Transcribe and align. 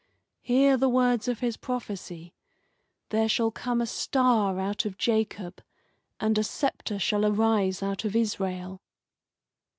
Hear 0.41 0.77
the 0.77 0.89
words 0.89 1.27
of 1.27 1.41
his 1.41 1.57
prophecy: 1.57 2.33
'There 3.09 3.29
shall 3.29 3.51
come 3.51 3.81
a 3.81 3.85
star 3.85 4.59
out 4.59 4.83
of 4.83 4.97
Jacob, 4.97 5.61
and 6.19 6.39
a 6.39 6.43
sceptre 6.43 6.97
shall 6.97 7.23
arise 7.23 7.83
out 7.83 8.03
of 8.03 8.15
Israel. 8.15 8.81